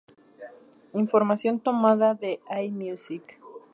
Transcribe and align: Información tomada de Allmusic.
Información 0.95 1.59
tomada 1.59 2.15
de 2.15 2.39
Allmusic. 2.49 3.37